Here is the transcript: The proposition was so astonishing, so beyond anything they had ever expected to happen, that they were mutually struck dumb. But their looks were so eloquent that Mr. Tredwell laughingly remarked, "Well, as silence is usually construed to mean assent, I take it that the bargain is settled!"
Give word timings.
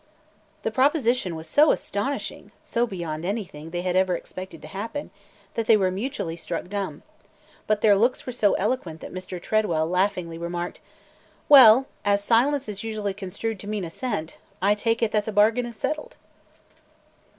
The 0.63 0.71
proposition 0.71 1.35
was 1.35 1.47
so 1.47 1.71
astonishing, 1.71 2.51
so 2.59 2.87
beyond 2.87 3.23
anything 3.23 3.69
they 3.69 3.83
had 3.83 3.95
ever 3.95 4.15
expected 4.15 4.59
to 4.63 4.67
happen, 4.67 5.11
that 5.53 5.67
they 5.67 5.77
were 5.77 5.91
mutually 5.91 6.35
struck 6.35 6.69
dumb. 6.69 7.03
But 7.67 7.81
their 7.81 7.95
looks 7.95 8.25
were 8.25 8.31
so 8.31 8.55
eloquent 8.55 9.01
that 9.01 9.13
Mr. 9.13 9.39
Tredwell 9.39 9.87
laughingly 9.87 10.39
remarked, 10.39 10.79
"Well, 11.47 11.85
as 12.03 12.23
silence 12.23 12.67
is 12.67 12.83
usually 12.83 13.13
construed 13.13 13.59
to 13.59 13.67
mean 13.67 13.85
assent, 13.85 14.39
I 14.59 14.73
take 14.73 15.03
it 15.03 15.11
that 15.11 15.25
the 15.25 15.31
bargain 15.31 15.67
is 15.67 15.77
settled!" 15.77 16.17